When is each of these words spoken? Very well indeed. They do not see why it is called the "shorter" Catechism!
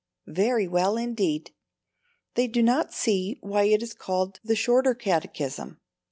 Very 0.25 0.67
well 0.67 0.97
indeed. 0.97 1.51
They 2.33 2.47
do 2.47 2.63
not 2.63 2.91
see 2.91 3.37
why 3.41 3.65
it 3.65 3.83
is 3.83 3.93
called 3.93 4.39
the 4.43 4.55
"shorter" 4.55 4.95
Catechism! 4.95 5.79